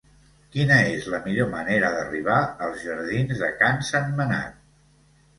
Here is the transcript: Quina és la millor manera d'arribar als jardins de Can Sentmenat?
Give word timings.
Quina 0.53 0.75
és 0.93 1.03
la 1.13 1.17
millor 1.25 1.49
manera 1.51 1.91
d'arribar 1.95 2.37
als 2.67 2.85
jardins 2.85 3.43
de 3.43 3.51
Can 3.59 3.85
Sentmenat? 3.91 4.57